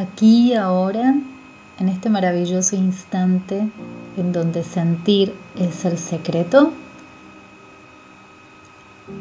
[0.00, 1.14] aquí ahora,
[1.78, 3.68] en este maravilloso instante
[4.16, 6.72] en donde sentir es el secreto,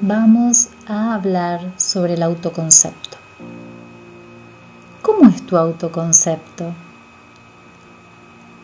[0.02, 3.18] vamos a hablar sobre el autoconcepto.
[5.02, 6.74] ¿Cómo es tu autoconcepto?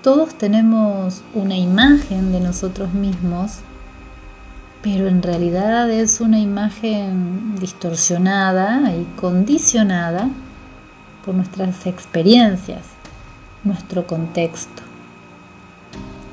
[0.01, 3.57] Todos tenemos una imagen de nosotros mismos,
[4.81, 10.29] pero en realidad es una imagen distorsionada y condicionada
[11.25, 12.85] por nuestras experiencias,
[13.63, 14.81] nuestro contexto,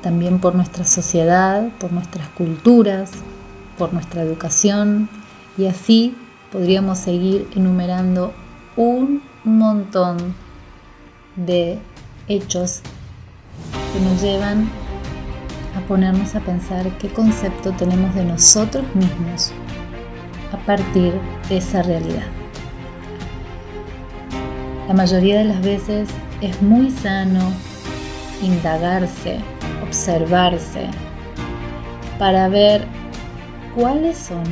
[0.01, 3.11] también por nuestra sociedad, por nuestras culturas,
[3.77, 5.09] por nuestra educación
[5.57, 6.15] y así
[6.51, 8.33] podríamos seguir enumerando
[8.75, 10.35] un montón
[11.35, 11.79] de
[12.27, 12.81] hechos
[13.93, 14.69] que nos llevan
[15.75, 19.51] a ponernos a pensar qué concepto tenemos de nosotros mismos
[20.51, 21.13] a partir
[21.47, 22.38] de esa realidad.
[24.89, 26.09] La mayoría de las veces
[26.41, 27.53] es muy sano
[28.41, 29.37] indagarse,
[29.83, 30.87] observarse,
[32.17, 32.87] para ver
[33.75, 34.43] cuáles son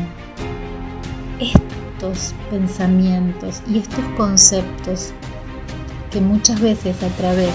[1.40, 5.12] estos pensamientos y estos conceptos
[6.12, 7.50] que muchas veces a través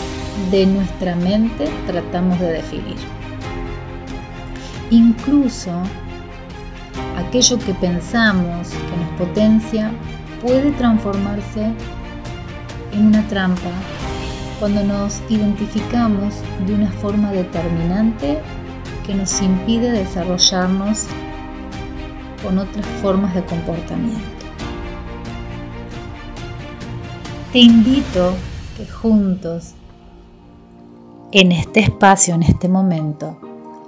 [0.50, 2.96] de nuestra mente tratamos de definir.
[4.90, 5.70] Incluso
[7.16, 9.92] aquello que pensamos que nos potencia
[10.42, 11.72] puede transformarse
[12.92, 13.70] en una trampa
[14.58, 16.34] cuando nos identificamos
[16.66, 18.38] de una forma determinante
[19.04, 21.06] que nos impide desarrollarnos
[22.42, 24.20] con otras formas de comportamiento.
[27.52, 28.34] Te invito
[28.76, 29.74] que juntos,
[31.32, 33.36] en este espacio, en este momento,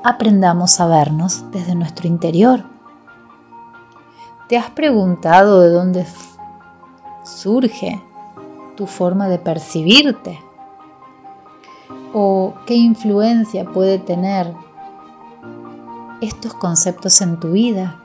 [0.03, 2.65] aprendamos a vernos desde nuestro interior.
[4.49, 6.07] ¿Te has preguntado de dónde
[7.25, 8.03] surge
[8.77, 10.41] tu forma de percibirte?
[12.13, 14.53] ¿O qué influencia puede tener
[16.21, 18.01] estos conceptos en tu vida?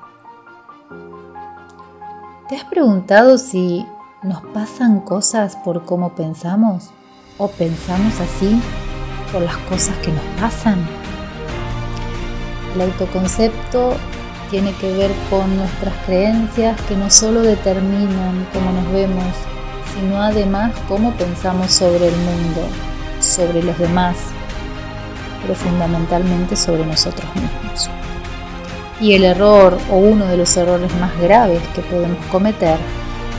[2.47, 3.85] ¿Te has preguntado si
[4.23, 6.89] nos pasan cosas por cómo pensamos
[7.37, 8.59] o pensamos así
[9.31, 10.79] por las cosas que nos pasan?
[12.73, 13.93] El autoconcepto
[14.49, 19.35] tiene que ver con nuestras creencias que no solo determinan cómo nos vemos,
[19.95, 22.67] sino además cómo pensamos sobre el mundo,
[23.21, 24.15] sobre los demás,
[25.41, 27.89] pero fundamentalmente sobre nosotros mismos.
[29.01, 32.77] Y el error o uno de los errores más graves que podemos cometer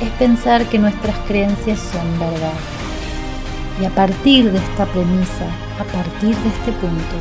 [0.00, 2.54] es pensar que nuestras creencias son verdad.
[3.80, 5.46] Y a partir de esta premisa,
[5.78, 7.16] a partir de este punto,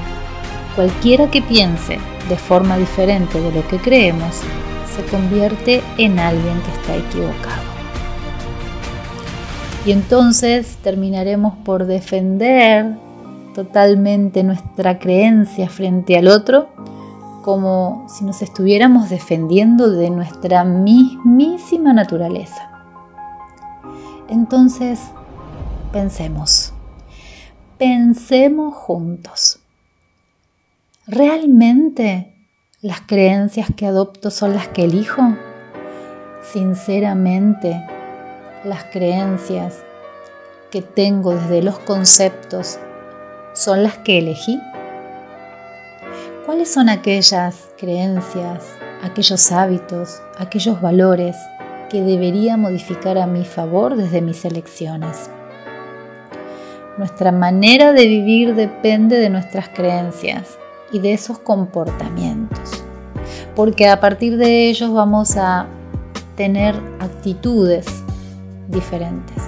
[0.76, 4.42] cualquiera que piense de forma diferente de lo que creemos,
[4.96, 7.79] se convierte en alguien que está equivocado.
[9.86, 12.98] Y entonces terminaremos por defender
[13.56, 16.70] totalmente nuestra creencia frente al otro
[17.42, 22.70] como si nos estuviéramos defendiendo de nuestra mismísima naturaleza.
[24.28, 25.00] Entonces,
[25.92, 26.74] pensemos,
[27.78, 29.60] pensemos juntos.
[31.08, 32.36] ¿Realmente
[32.82, 35.22] las creencias que adopto son las que elijo?
[36.44, 37.84] Sinceramente,
[38.64, 39.84] las creencias
[40.70, 42.78] que tengo desde los conceptos
[43.54, 44.60] son las que elegí?
[46.46, 48.66] ¿Cuáles son aquellas creencias,
[49.04, 51.36] aquellos hábitos, aquellos valores
[51.90, 55.30] que debería modificar a mi favor desde mis elecciones?
[56.98, 60.58] Nuestra manera de vivir depende de nuestras creencias
[60.92, 62.84] y de esos comportamientos,
[63.56, 65.68] porque a partir de ellos vamos a
[66.36, 67.99] tener actitudes
[68.70, 69.44] diferentes.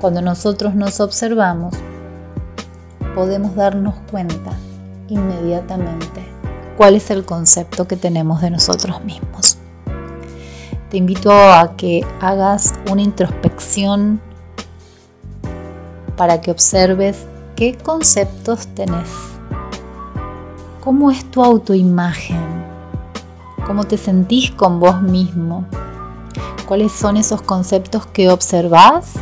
[0.00, 1.74] Cuando nosotros nos observamos,
[3.14, 4.52] podemos darnos cuenta
[5.08, 6.26] inmediatamente
[6.76, 9.56] cuál es el concepto que tenemos de nosotros mismos.
[10.90, 14.20] Te invito a que hagas una introspección
[16.16, 17.26] para que observes
[17.56, 19.08] qué conceptos tenés.
[20.80, 22.64] ¿Cómo es tu autoimagen?
[23.66, 25.66] ¿Cómo te sentís con vos mismo?
[26.66, 29.12] Cuáles son esos conceptos que observás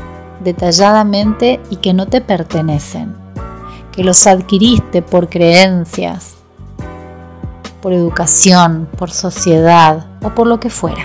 [0.43, 3.15] detalladamente y que no te pertenecen,
[3.93, 6.35] que los adquiriste por creencias,
[7.81, 11.05] por educación, por sociedad o por lo que fuera.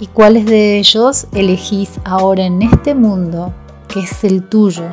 [0.00, 3.52] ¿Y cuáles de ellos elegís ahora en este mundo
[3.86, 4.84] que es el tuyo,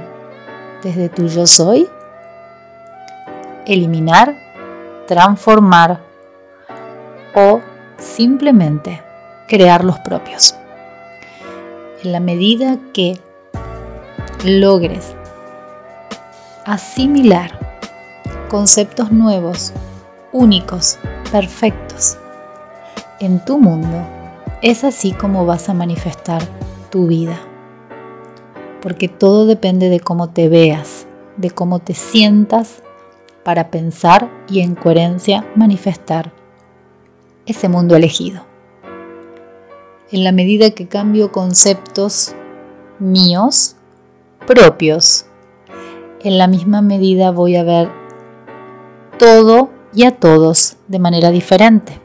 [0.83, 1.87] desde tu yo soy?
[3.65, 4.35] Eliminar,
[5.07, 6.01] transformar
[7.33, 7.59] o
[7.97, 9.08] simplemente
[9.49, 10.55] crear los propios.
[12.03, 13.19] En la medida que
[14.45, 15.13] logres
[16.65, 17.59] asimilar
[18.47, 19.73] conceptos nuevos,
[20.31, 20.99] únicos,
[21.31, 22.17] perfectos
[23.19, 24.07] en tu mundo,
[24.61, 26.41] es así como vas a manifestar
[26.91, 27.37] tu vida.
[28.81, 31.07] Porque todo depende de cómo te veas,
[31.37, 32.83] de cómo te sientas
[33.43, 36.31] para pensar y en coherencia manifestar
[37.45, 38.48] ese mundo elegido.
[40.11, 42.33] En la medida que cambio conceptos
[42.97, 43.75] míos,
[44.47, 45.25] propios,
[46.23, 47.89] en la misma medida voy a ver
[49.19, 52.01] todo y a todos de manera diferente.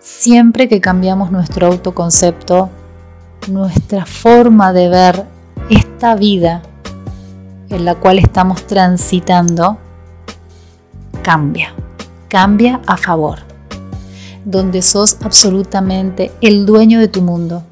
[0.00, 2.70] Siempre que cambiamos nuestro autoconcepto,
[3.48, 5.24] nuestra forma de ver
[5.70, 6.62] esta vida
[7.68, 9.78] en la cual estamos transitando
[11.22, 11.72] cambia,
[12.28, 13.45] cambia a favor,
[14.46, 17.64] donde sos absolutamente el dueño de tu mundo,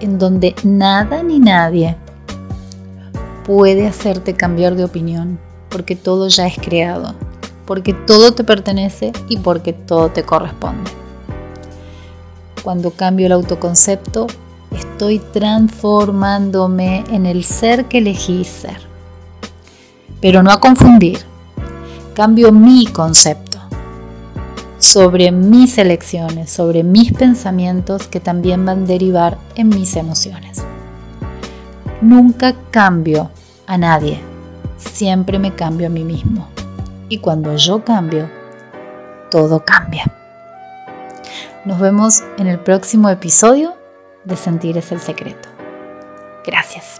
[0.00, 1.96] en donde nada ni nadie
[3.44, 5.38] puede hacerte cambiar de opinión,
[5.68, 7.14] porque todo ya es creado,
[7.66, 10.90] porque todo te pertenece y porque todo te corresponde.
[12.64, 14.26] Cuando cambio el autoconcepto,
[14.76, 18.80] estoy transformándome en el ser que elegí ser.
[20.20, 21.20] Pero no a confundir,
[22.14, 23.47] cambio mi concepto
[24.78, 30.64] sobre mis elecciones, sobre mis pensamientos que también van a derivar en mis emociones.
[32.00, 33.30] Nunca cambio
[33.66, 34.20] a nadie,
[34.76, 36.48] siempre me cambio a mí mismo.
[37.08, 38.30] Y cuando yo cambio,
[39.30, 40.04] todo cambia.
[41.64, 43.74] Nos vemos en el próximo episodio
[44.24, 45.48] de Sentir es el secreto.
[46.46, 46.97] Gracias.